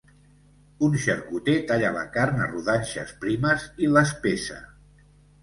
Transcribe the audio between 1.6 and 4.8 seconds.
talla la carn a rodanxes primes i les pesa.